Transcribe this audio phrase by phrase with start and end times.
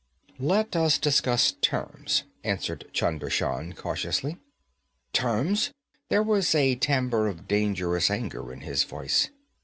[0.39, 4.39] 'Let us discuss terms,' answered Chunder Shan cautiously.
[5.13, 5.69] 'Terms?'
[6.09, 9.29] There was a timbre of dangerous anger in his voice.